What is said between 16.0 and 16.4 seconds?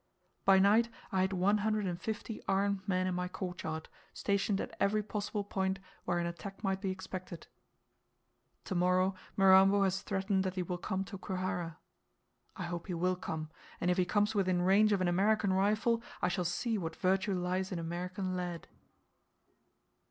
I